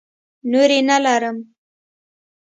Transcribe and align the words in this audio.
نورې 0.51 0.79
نه 0.89 0.97
لرم. 1.05 1.37